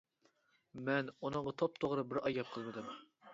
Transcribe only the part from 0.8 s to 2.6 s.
مەن ئۇنىڭغا توپتوغرا بىر ئاي گەپ